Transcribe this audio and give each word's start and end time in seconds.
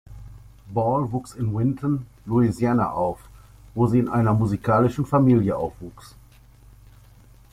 Ball 0.67 1.11
wuchs 1.11 1.35
in 1.35 1.55
Vinton, 1.55 2.07
Louisiana 2.25 2.89
auf, 2.89 3.29
wo 3.75 3.85
sie 3.85 3.99
in 3.99 4.09
einer 4.09 4.33
musikalischen 4.33 5.05
Familie 5.05 5.55
aufwuchs. 5.55 6.15